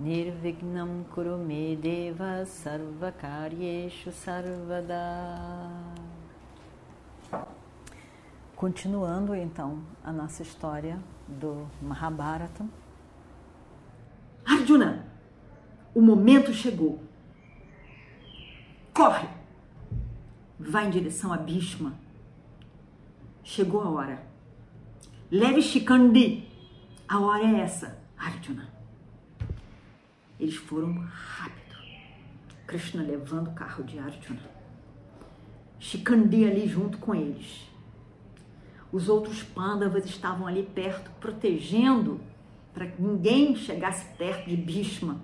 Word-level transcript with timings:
Nirvignam 0.00 1.04
Kurumedeva 1.10 2.46
Sarvakaryeshu 2.46 4.10
Sarvada 4.10 4.96
Continuando 8.56 9.34
então 9.34 9.82
a 10.02 10.10
nossa 10.10 10.42
história 10.42 10.98
do 11.28 11.68
Mahabharata. 11.82 12.64
Arjuna, 14.42 15.04
o 15.94 16.00
momento 16.00 16.54
chegou. 16.54 16.98
Corre! 18.94 19.28
Vai 20.58 20.86
em 20.86 20.90
direção 20.90 21.30
a 21.30 21.36
Bhishma. 21.36 21.92
Chegou 23.44 23.82
a 23.82 23.90
hora. 23.90 24.26
Leve 25.30 25.60
Shikandi. 25.60 26.48
A 27.06 27.20
hora 27.20 27.44
é 27.44 27.60
essa, 27.60 27.98
Arjuna. 28.16 28.79
Eles 30.40 30.56
foram 30.56 30.94
rápido. 30.94 31.76
Krishna 32.66 33.02
levando 33.02 33.48
o 33.48 33.52
carro 33.52 33.84
de 33.84 33.98
Arjuna. 33.98 34.40
Shikandi 35.78 36.46
ali 36.46 36.66
junto 36.66 36.96
com 36.96 37.14
eles. 37.14 37.68
Os 38.90 39.08
outros 39.08 39.42
pândavas 39.42 40.06
estavam 40.06 40.46
ali 40.46 40.62
perto, 40.62 41.10
protegendo 41.20 42.18
para 42.72 42.86
que 42.86 43.02
ninguém 43.02 43.54
chegasse 43.54 44.06
perto 44.16 44.48
de 44.48 44.56
Bhishma. 44.56 45.20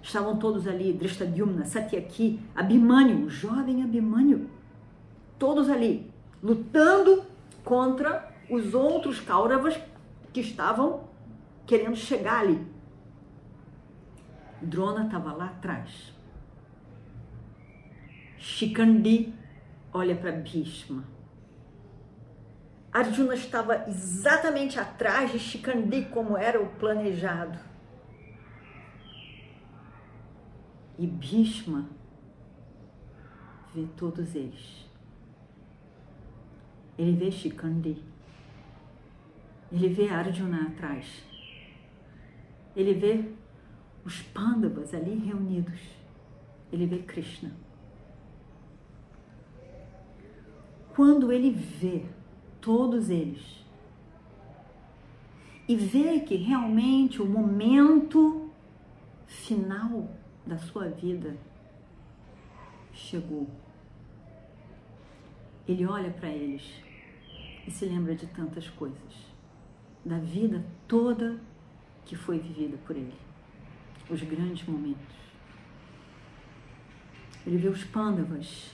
Estavam 0.00 0.36
todos 0.36 0.68
ali, 0.68 0.92
Drishtadyumna, 0.92 1.64
Satyaki, 1.64 2.40
Abhimanyu, 2.54 3.26
o 3.26 3.30
jovem 3.30 3.82
Abhimanyu. 3.82 4.48
Todos 5.36 5.68
ali, 5.68 6.10
lutando 6.42 7.24
contra 7.64 8.32
os 8.48 8.72
outros 8.72 9.20
Kauravas 9.20 9.78
que 10.32 10.40
estavam 10.40 11.04
querendo 11.66 11.96
chegar 11.96 12.40
ali. 12.40 12.79
Drona 14.62 15.06
estava 15.06 15.32
lá 15.32 15.46
atrás. 15.46 16.12
Shikandi 18.38 19.34
olha 19.92 20.16
para 20.16 20.32
Bhishma 20.32 21.04
Arjuna 22.92 23.34
estava 23.34 23.88
exatamente 23.88 24.78
atrás 24.80 25.30
de 25.30 25.38
Shikandi, 25.38 26.06
como 26.06 26.36
era 26.36 26.60
o 26.60 26.66
planejado. 26.66 27.56
E 30.98 31.06
Bhishma 31.06 31.88
vê 33.72 33.86
todos 33.96 34.34
eles. 34.34 34.90
Ele 36.98 37.12
vê 37.12 37.30
Shikandi. 37.30 38.02
Ele 39.70 39.88
vê 39.88 40.08
Arjuna 40.08 40.66
atrás. 40.66 41.24
Ele 42.74 42.94
vê 42.94 43.32
os 44.04 44.22
Pandavas 44.22 44.94
ali 44.94 45.14
reunidos. 45.14 45.80
Ele 46.72 46.86
vê 46.86 46.98
Krishna. 46.98 47.52
Quando 50.94 51.32
ele 51.32 51.50
vê 51.50 52.04
todos 52.60 53.10
eles. 53.10 53.64
E 55.68 55.76
ver 55.76 56.24
que 56.24 56.34
realmente 56.34 57.22
o 57.22 57.26
momento 57.26 58.50
final 59.26 60.08
da 60.44 60.58
sua 60.58 60.88
vida 60.88 61.36
chegou. 62.92 63.48
Ele 65.66 65.86
olha 65.86 66.10
para 66.10 66.28
eles 66.28 66.82
e 67.66 67.70
se 67.70 67.84
lembra 67.84 68.14
de 68.14 68.26
tantas 68.26 68.68
coisas, 68.68 69.14
da 70.04 70.18
vida 70.18 70.64
toda 70.88 71.40
que 72.04 72.16
foi 72.16 72.38
vivida 72.38 72.76
por 72.78 72.96
ele, 72.96 73.14
os 74.10 74.22
grandes 74.22 74.66
momentos. 74.66 75.16
Ele 77.46 77.56
vê 77.56 77.68
os 77.68 77.84
pândavas, 77.84 78.70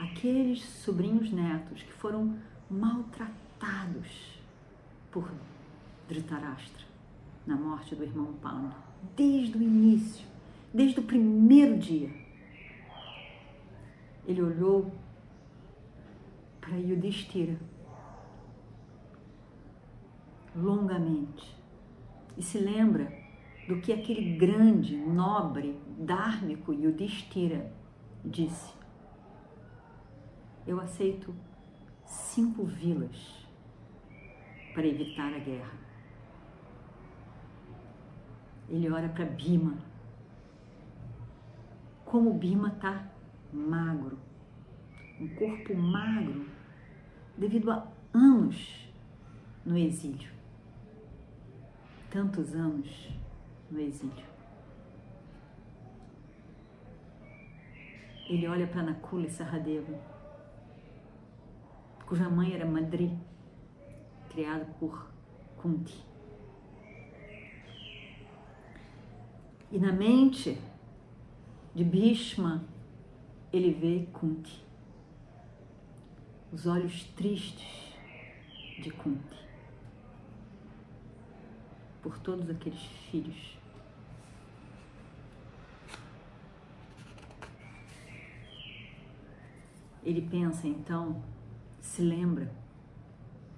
aqueles 0.00 0.62
sobrinhos 0.62 1.30
netos 1.30 1.82
que 1.82 1.92
foram 1.92 2.36
maltratados 2.70 4.40
por 5.10 5.30
Dhritarashtra 6.08 6.84
na 7.46 7.56
morte 7.56 7.94
do 7.94 8.02
irmão 8.02 8.32
Pandu, 8.34 8.74
desde 9.16 9.56
o 9.56 9.62
início, 9.62 10.26
desde 10.72 10.98
o 11.00 11.02
primeiro 11.02 11.78
dia. 11.78 12.10
Ele 14.26 14.42
olhou 14.42 14.92
para 16.60 16.76
Yudhishthira 16.76 17.56
longamente 20.56 21.54
e 22.36 22.42
se 22.42 22.58
lembra 22.58 23.25
do 23.66 23.80
que 23.80 23.92
aquele 23.92 24.36
grande, 24.36 24.96
nobre, 24.96 25.80
dármico 25.98 26.72
Yudhishthira 26.72 27.72
disse. 28.24 28.72
Eu 30.66 30.80
aceito 30.80 31.34
cinco 32.04 32.64
vilas 32.64 33.46
para 34.72 34.86
evitar 34.86 35.32
a 35.32 35.38
guerra. 35.38 35.74
Ele 38.68 38.90
olha 38.90 39.08
para 39.08 39.24
Bima. 39.24 39.78
Como 42.04 42.34
Bima 42.34 42.68
está 42.68 43.10
magro, 43.52 44.18
um 45.20 45.28
corpo 45.34 45.74
magro, 45.74 46.46
devido 47.36 47.70
a 47.70 47.86
anos 48.12 48.88
no 49.64 49.76
exílio. 49.76 50.30
Tantos 52.10 52.54
anos 52.54 53.16
no 53.70 53.80
exílio. 53.80 54.24
Ele 58.28 58.48
olha 58.48 58.66
para 58.66 58.82
Nakula 58.82 59.26
e 59.26 59.30
Saradeva 59.30 60.16
cuja 62.06 62.30
mãe 62.30 62.54
era 62.54 62.64
Madri, 62.64 63.12
criada 64.30 64.64
por 64.78 65.10
Kunti. 65.56 66.04
E 69.72 69.78
na 69.78 69.92
mente 69.92 70.56
de 71.74 71.82
Bhishma, 71.82 72.64
ele 73.52 73.72
vê 73.72 74.06
Kunti, 74.12 74.64
os 76.52 76.66
olhos 76.66 77.04
tristes 77.16 77.92
de 78.78 78.90
Kunti, 78.92 79.36
por 82.02 82.16
todos 82.20 82.48
aqueles 82.48 82.80
filhos. 83.10 83.55
Ele 90.06 90.22
pensa 90.22 90.68
então 90.68 91.20
se 91.80 92.00
lembra 92.00 92.48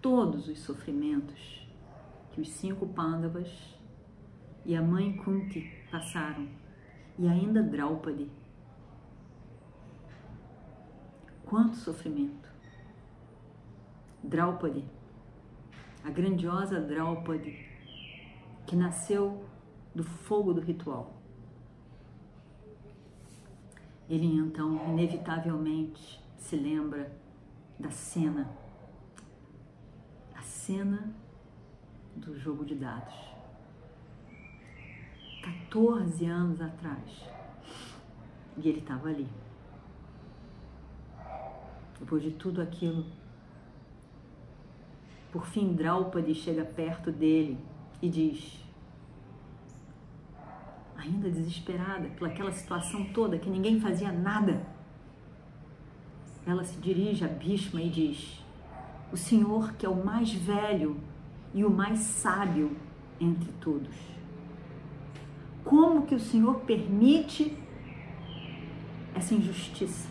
todos 0.00 0.48
os 0.48 0.59
sofrimentos 0.60 1.69
que 2.32 2.41
os 2.41 2.48
cinco 2.48 2.86
Pandavas 2.86 3.76
e 4.64 4.75
a 4.75 4.80
mãe 4.80 5.15
Kunti 5.18 5.71
passaram, 5.91 6.48
e 7.18 7.28
ainda 7.28 7.62
Draupadi. 7.62 8.30
Quanto 11.45 11.77
sofrimento! 11.77 12.48
Draupadi, 14.24 14.86
a 16.03 16.09
grandiosa 16.09 16.80
Draupadi, 16.80 17.59
que 18.66 18.74
nasceu 18.74 19.44
do 19.94 20.03
fogo 20.03 20.54
do 20.54 20.62
ritual. 20.62 21.12
Ele 24.09 24.27
então, 24.27 24.77
inevitavelmente, 24.89 26.27
se 26.39 26.57
lembra 26.57 27.13
da 27.79 27.91
cena, 27.91 28.49
a 30.35 30.43
cena 30.43 31.13
do 32.17 32.39
jogo 32.39 32.65
de 32.65 32.75
dados. 32.75 33.15
14 35.43 36.25
anos 36.27 36.61
atrás. 36.61 37.29
E 38.57 38.69
ele 38.69 38.81
estava 38.81 39.09
ali. 39.09 39.29
Depois 41.99 42.23
de 42.23 42.31
tudo 42.33 42.61
aquilo, 42.61 43.05
por 45.33 45.47
fim 45.47 45.75
Draupadi 45.75 46.35
chega 46.35 46.65
perto 46.65 47.13
dele 47.13 47.59
e 48.01 48.09
diz: 48.09 48.65
ainda 50.97 51.31
desesperada 51.31 52.09
pelaquela 52.11 52.53
situação 52.53 53.13
toda 53.13 53.39
que 53.39 53.49
ninguém 53.49 53.81
fazia 53.81 54.13
nada, 54.13 54.67
ela 56.48 56.65
se 56.65 56.78
dirige 56.78 57.27
a 57.27 57.28
Bhishma 57.28 57.83
e 57.83 57.91
diz: 57.91 58.42
O 59.12 59.16
Senhor, 59.18 59.74
que 59.74 59.84
é 59.84 59.89
o 59.89 60.03
mais 60.03 60.33
velho 60.33 60.97
e 61.53 61.62
o 61.62 61.71
mais 61.71 61.98
sábio 61.98 62.74
entre 63.21 63.53
todos, 63.60 63.95
como 65.62 66.06
que 66.06 66.15
o 66.15 66.21
Senhor 66.21 66.60
permite 66.60 67.54
essa 69.15 69.34
injustiça? 69.34 70.09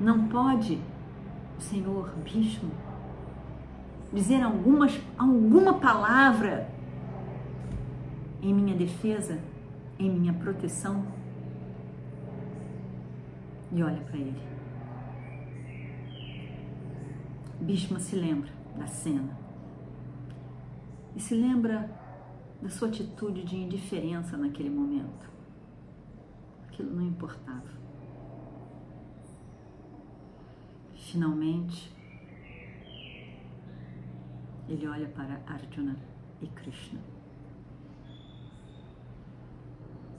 Não 0.00 0.26
pode 0.28 0.80
o 1.58 1.60
Senhor 1.60 2.08
Bhishma 2.24 2.70
dizer 4.10 4.42
algumas, 4.42 4.98
alguma 5.18 5.74
palavra 5.74 6.70
em 8.40 8.54
minha 8.54 8.74
defesa, 8.74 9.38
em 9.98 10.10
minha 10.10 10.32
proteção? 10.32 11.21
E 13.72 13.82
olha 13.82 14.00
para 14.02 14.18
ele. 14.18 14.42
Bhishma 17.60 17.98
se 17.98 18.16
lembra 18.16 18.50
da 18.76 18.86
cena 18.86 19.38
e 21.14 21.20
se 21.20 21.34
lembra 21.34 21.90
da 22.60 22.68
sua 22.68 22.88
atitude 22.88 23.44
de 23.44 23.56
indiferença 23.56 24.36
naquele 24.36 24.70
momento. 24.70 25.30
Aquilo 26.66 26.94
não 26.94 27.06
importava. 27.06 27.70
Finalmente, 30.94 31.92
ele 34.68 34.86
olha 34.86 35.08
para 35.08 35.40
Arjuna 35.46 35.96
e 36.40 36.46
Krishna. 36.46 37.00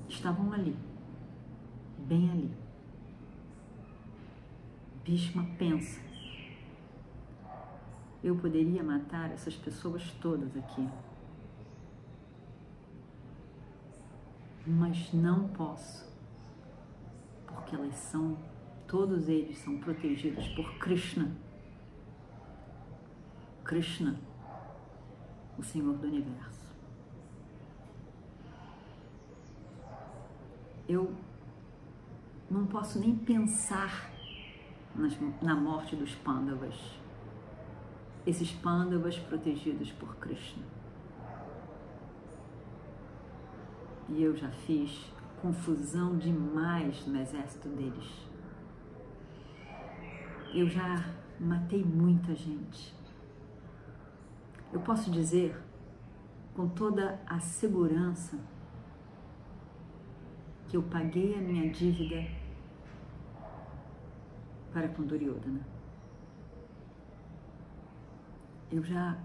Estavam 0.08 0.54
ali, 0.54 0.76
bem 2.08 2.30
ali. 2.30 2.63
Bhishma 5.04 5.46
pensa: 5.58 6.00
eu 8.24 8.38
poderia 8.38 8.82
matar 8.82 9.32
essas 9.32 9.54
pessoas 9.54 10.10
todas 10.22 10.56
aqui, 10.56 10.88
mas 14.66 15.12
não 15.12 15.50
posso, 15.50 16.10
porque 17.46 17.76
elas 17.76 17.96
são, 17.96 18.38
todos 18.88 19.28
eles 19.28 19.58
são 19.58 19.78
protegidos 19.78 20.48
por 20.50 20.78
Krishna. 20.78 21.36
Krishna 23.66 24.18
o 25.58 25.64
Senhor 25.64 25.98
do 25.98 26.08
Universo. 26.08 26.72
Eu 30.88 31.14
não 32.50 32.66
posso 32.66 33.00
nem 33.00 33.16
pensar 33.16 34.13
na 35.42 35.56
morte 35.56 35.96
dos 35.96 36.14
Pandavas, 36.16 36.76
esses 38.26 38.52
Pandavas 38.52 39.18
protegidos 39.18 39.92
por 39.92 40.16
Krishna. 40.18 40.64
E 44.10 44.22
eu 44.22 44.36
já 44.36 44.50
fiz 44.50 45.12
confusão 45.42 46.18
demais 46.18 47.06
no 47.08 47.20
exército 47.20 47.70
deles. 47.70 48.28
Eu 50.54 50.70
já 50.70 51.04
matei 51.40 51.84
muita 51.84 52.36
gente 52.36 52.94
eu 54.74 54.80
posso 54.80 55.12
dizer 55.12 55.56
com 56.56 56.68
toda 56.68 57.22
a 57.28 57.40
segurança 57.40 58.40
que 60.68 60.76
eu 60.76 60.82
paguei 60.82 61.36
a 61.36 61.38
minha 61.42 61.70
dívida 61.70 62.26
para 64.74 64.90
com 64.90 65.04
Duryodhana. 65.04 65.62
Eu 68.72 68.84
já 68.84 69.18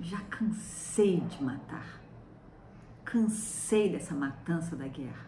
já 0.00 0.20
cansei 0.22 1.20
de 1.20 1.42
matar. 1.42 2.00
Cansei 3.04 3.90
dessa 3.90 4.14
matança 4.14 4.76
da 4.76 4.86
guerra. 4.86 5.26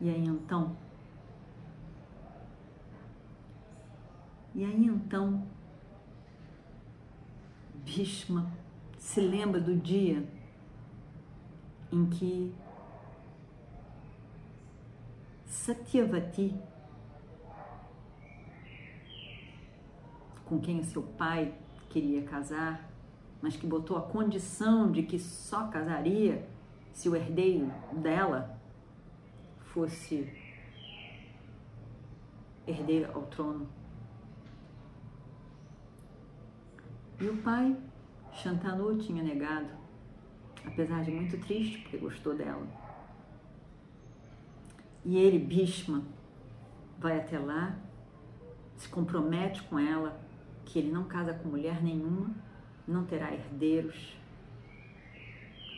E 0.00 0.08
aí 0.08 0.24
então 0.24 0.76
E 4.54 4.64
aí 4.64 4.84
então, 4.84 5.46
Bhishma 7.84 8.50
se 8.98 9.20
lembra 9.20 9.60
do 9.60 9.76
dia 9.76 10.22
em 11.92 12.04
que 12.06 12.52
Satyavati, 15.60 16.58
com 20.46 20.58
quem 20.58 20.80
o 20.80 20.84
seu 20.84 21.02
pai 21.02 21.54
queria 21.90 22.22
casar, 22.22 22.90
mas 23.42 23.56
que 23.56 23.66
botou 23.66 23.98
a 23.98 24.00
condição 24.00 24.90
de 24.90 25.02
que 25.02 25.18
só 25.18 25.68
casaria 25.68 26.48
se 26.94 27.10
o 27.10 27.14
herdeiro 27.14 27.70
dela 27.92 28.58
fosse 29.60 30.32
herdeiro 32.66 33.12
ao 33.12 33.22
trono 33.26 33.68
E 37.20 37.28
o 37.28 37.36
pai, 37.42 37.76
Shantanu, 38.32 38.96
tinha 38.96 39.22
negado, 39.22 39.68
apesar 40.66 41.04
de 41.04 41.10
muito 41.10 41.38
triste, 41.38 41.82
porque 41.82 41.98
gostou 41.98 42.34
dela. 42.34 42.79
E 45.04 45.16
ele, 45.16 45.38
Bhishma, 45.38 46.02
vai 46.98 47.18
até 47.18 47.38
lá, 47.38 47.78
se 48.76 48.88
compromete 48.88 49.62
com 49.62 49.78
ela 49.78 50.20
que 50.64 50.78
ele 50.78 50.92
não 50.92 51.04
casa 51.04 51.34
com 51.34 51.48
mulher 51.48 51.82
nenhuma, 51.82 52.30
não 52.86 53.04
terá 53.04 53.32
herdeiros, 53.32 54.16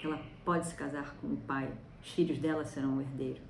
que 0.00 0.06
ela 0.06 0.20
pode 0.44 0.66
se 0.66 0.74
casar 0.74 1.14
com 1.20 1.28
o 1.28 1.36
pai, 1.36 1.72
os 2.02 2.10
filhos 2.10 2.38
dela 2.38 2.64
serão 2.64 2.98
o 2.98 3.00
herdeiro. 3.00 3.40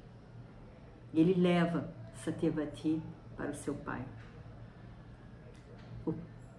E 1.13 1.21
ele 1.21 1.35
leva 1.35 1.93
Satyavati 2.15 3.03
para 3.37 3.51
o 3.51 3.55
seu 3.55 3.75
pai 3.75 4.05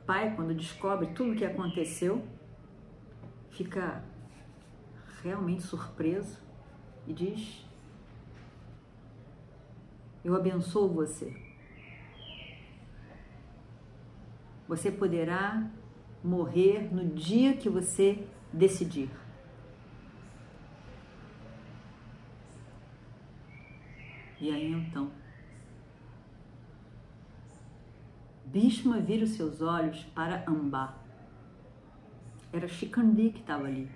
pai, 0.06 0.36
quando 0.36 0.54
descobre 0.54 1.08
tudo 1.08 1.32
o 1.32 1.36
que 1.36 1.46
aconteceu, 1.46 2.26
fica 3.50 4.04
realmente 5.22 5.64
surpreso 5.64 6.40
e 7.08 7.14
diz: 7.14 7.66
Eu 10.24 10.36
abençoo 10.36 10.88
você. 10.88 11.36
Você 14.68 14.92
poderá 14.92 15.70
morrer 16.24 16.94
no 16.94 17.06
dia 17.06 17.58
que 17.58 17.70
você 17.70 18.26
decidir. 18.52 19.10
E 24.40 24.50
aí 24.52 24.72
então, 24.72 25.12
Bhishma 28.46 29.00
vira 29.00 29.24
os 29.24 29.32
seus 29.32 29.62
olhos 29.62 30.04
para 30.14 30.44
Amba. 30.48 30.96
Era 32.52 32.68
Shikandi 32.68 33.32
que 33.32 33.40
estava 33.40 33.66
ali. 33.66 33.90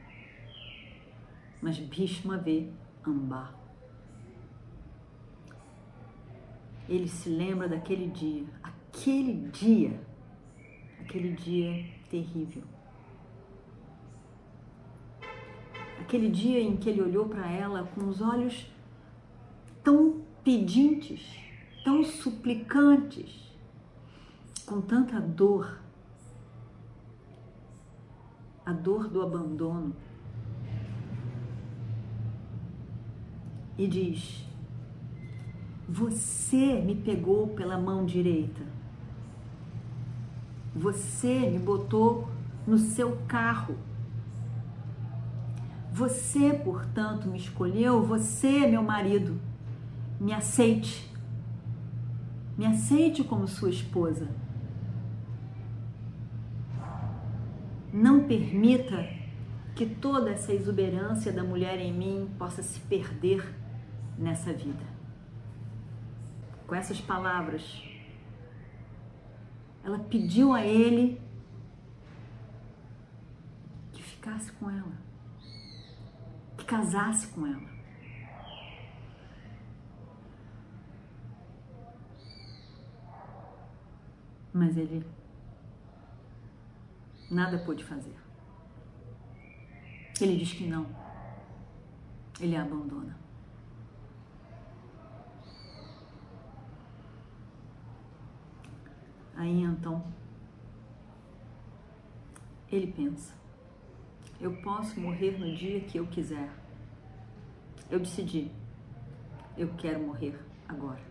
Mas 1.62 1.78
Bhishma 1.78 2.38
vê 2.38 2.70
Amba. 3.06 3.67
Ele 6.88 7.08
se 7.08 7.30
lembra 7.30 7.68
daquele 7.68 8.08
dia, 8.08 8.46
aquele 8.64 9.50
dia, 9.50 10.00
aquele 11.02 11.34
dia 11.34 11.86
terrível. 12.10 12.64
Aquele 16.00 16.30
dia 16.30 16.62
em 16.62 16.78
que 16.78 16.90
ele 16.90 17.02
olhou 17.02 17.28
para 17.28 17.50
ela 17.52 17.84
com 17.94 18.08
os 18.08 18.22
olhos 18.22 18.72
tão 19.84 20.22
pedintes, 20.44 21.38
tão 21.84 22.04
suplicantes 22.04 23.48
com 24.66 24.82
tanta 24.82 25.20
dor, 25.20 25.82
a 28.66 28.72
dor 28.72 29.10
do 29.10 29.22
abandono, 29.22 29.96
e 33.78 33.88
diz: 33.88 34.46
Você 35.88 36.82
me 36.82 36.96
pegou 36.96 37.48
pela 37.48 37.78
mão 37.78 38.06
direita, 38.06 38.62
você 40.76 41.50
me 41.50 41.58
botou 41.58 42.28
no 42.68 42.78
seu 42.78 43.18
carro. 43.28 43.78
Você, 45.92 46.54
portanto, 46.54 47.28
me 47.28 47.38
escolheu, 47.38 48.06
você, 48.06 48.68
meu 48.68 48.84
marido, 48.84 49.40
me 50.20 50.34
aceite. 50.34 51.12
Me 52.58 52.66
aceite 52.66 53.24
como 53.24 53.48
sua 53.48 53.70
esposa. 53.70 54.28
Não 57.92 58.28
permita 58.28 59.08
que 59.74 59.86
toda 59.86 60.32
essa 60.32 60.54
exuberância 60.54 61.32
da 61.32 61.44
mulher 61.44 61.80
em 61.80 61.94
mim 61.94 62.30
possa 62.38 62.62
se 62.62 62.80
perder 62.82 63.56
nessa 64.18 64.52
vida. 64.52 64.97
Com 66.68 66.76
essas 66.76 67.00
palavras, 67.00 67.82
ela 69.84 70.00
pediu 70.00 70.54
a 70.54 70.66
ele 70.66 71.22
que 73.94 74.04
ficasse 74.04 74.52
com 74.52 74.70
ela, 74.70 74.98
que 76.58 76.66
casasse 76.66 77.28
com 77.30 77.48
ela. 77.48 77.70
Mas 84.54 84.76
ele 84.76 85.06
nada 87.32 87.58
pôde 87.60 87.84
fazer. 87.84 88.16
Ele 90.20 90.36
diz 90.36 90.52
que 90.52 90.66
não. 90.66 90.86
Ele 92.40 92.56
a 92.56 92.64
abandona. 92.64 93.27
Aí 99.38 99.62
então, 99.62 100.04
ele 102.72 102.88
pensa: 102.88 103.36
eu 104.42 104.52
posso 104.64 105.00
morrer 105.00 105.38
no 105.38 105.56
dia 105.56 105.80
que 105.82 106.00
eu 106.00 106.08
quiser. 106.08 106.50
Eu 107.90 108.00
decidi, 108.00 108.52
eu 109.56 109.70
quero 109.78 110.00
morrer 110.00 110.38
agora. 110.68 111.02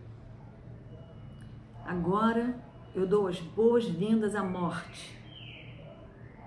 Agora 1.85 2.53
eu 2.93 3.07
dou 3.07 3.27
as 3.27 3.39
boas-vindas 3.39 4.35
à 4.35 4.43
morte, 4.43 5.17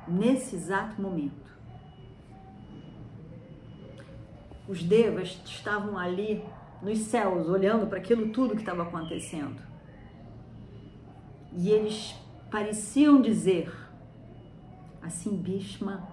nesse 0.07 0.57
exato 0.57 1.01
momento. 1.01 1.51
Os 4.69 4.83
devas 4.83 5.41
estavam 5.47 5.99
ali 5.99 6.45
nos 6.83 6.99
céus, 6.99 7.49
olhando 7.49 7.87
para 7.87 7.99
aquilo 7.99 8.29
tudo 8.29 8.55
que 8.55 8.61
estava 8.61 8.83
acontecendo. 8.83 9.70
E 11.53 11.71
eles 11.71 12.15
pareciam 12.51 13.21
dizer, 13.21 13.73
assim 15.03 15.37
Bhishma 15.37 16.07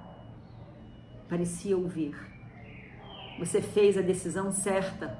parecia 1.29 1.77
ouvir: 1.77 2.15
Você 3.39 3.61
fez 3.61 3.97
a 3.97 4.01
decisão 4.01 4.51
certa, 4.51 5.17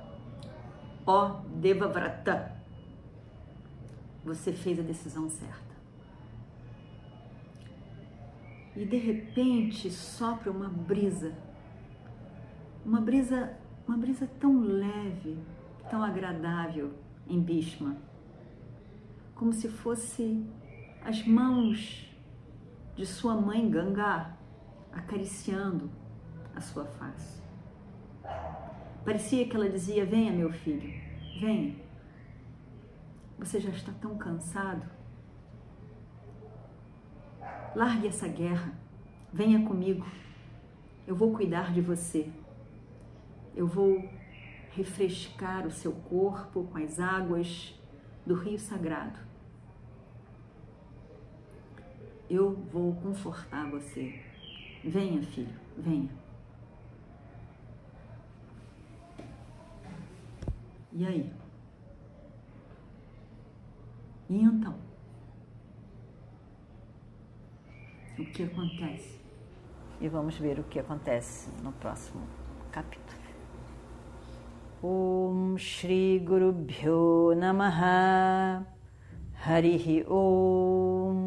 ó 1.05 1.41
Devavrata. 1.55 2.55
Você 4.24 4.51
fez 4.51 4.79
a 4.79 4.83
decisão 4.83 5.29
certa. 5.29 5.77
E 8.75 8.86
de 8.86 8.97
repente 8.97 9.89
sopra 9.89 10.51
uma 10.51 10.67
brisa 10.67 11.33
uma 12.88 13.01
brisa, 13.01 13.51
uma 13.86 13.97
brisa 13.97 14.25
tão 14.39 14.62
leve, 14.62 15.38
tão 15.91 16.01
agradável 16.01 16.93
em 17.27 17.38
Bhishma, 17.38 17.97
como 19.38 19.53
se 19.53 19.70
fosse 19.70 20.44
as 21.03 21.25
mãos 21.25 22.12
de 22.96 23.06
sua 23.06 23.36
mãe 23.36 23.70
Ganga 23.70 24.36
acariciando 24.91 25.91
a 26.56 26.60
sua 26.60 26.86
face. 26.86 27.41
Parecia 29.06 29.48
que 29.48 29.56
ela 29.56 29.70
dizia: 29.70 30.06
Venha, 30.06 30.34
meu 30.34 30.51
filho, 30.51 30.91
venha. 31.39 31.75
Você 33.38 33.60
já 33.60 33.70
está 33.70 33.91
tão 33.94 34.17
cansado. 34.17 34.86
Largue 37.75 38.08
essa 38.08 38.27
guerra. 38.27 38.74
Venha 39.32 39.63
comigo. 39.67 40.06
Eu 41.06 41.15
vou 41.15 41.32
cuidar 41.32 41.72
de 41.72 41.79
você. 41.79 42.29
Eu 43.56 43.67
vou 43.67 44.10
refrescar 44.72 45.65
o 45.67 45.72
seu 45.72 45.91
corpo 45.91 46.63
com 46.63 46.77
as 46.79 47.00
águas 47.00 47.79
do 48.25 48.34
rio 48.34 48.58
sagrado. 48.58 49.26
Eu 52.29 52.53
vou 52.72 52.93
confortar 52.96 53.69
você. 53.69 54.22
Venha, 54.84 55.22
filho, 55.24 55.55
venha. 55.77 56.10
E 60.91 61.05
aí? 61.05 61.31
E 64.29 64.41
então? 64.41 64.75
O 68.19 68.25
que 68.25 68.43
acontece? 68.43 69.19
E 70.01 70.07
vamos 70.10 70.38
ver 70.38 70.60
o 70.60 70.63
que 70.63 70.79
acontece 70.79 71.50
no 71.63 71.72
próximo 71.72 72.27
capítulo. 72.72 73.17
Om 74.84 75.57
Shri 75.57 76.19
Guru 76.19 76.51
Bhyo 76.51 77.34
Namaha 77.36 78.65
Harihi 79.43 80.05
Om 80.07 81.26